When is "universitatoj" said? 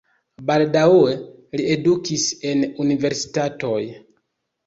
2.87-3.79